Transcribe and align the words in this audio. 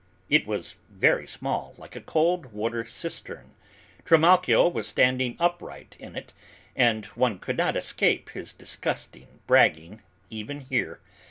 It 0.31 0.47
was 0.47 0.77
very 0.89 1.27
small, 1.27 1.75
like 1.77 1.95
a 1.95 2.01
cold 2.01 2.47
water 2.53 2.85
cistern; 2.85 3.51
Trimalchio 4.03 4.67
was 4.67 4.87
standing 4.87 5.37
upright 5.39 5.95
in 5.99 6.15
it, 6.15 6.33
and 6.75 7.05
one 7.13 7.37
could 7.37 7.55
not 7.57 7.77
escape 7.77 8.29
his 8.31 8.51
disgusting 8.51 9.41
bragging 9.45 10.01
even 10.31 10.61
here. 10.61 11.01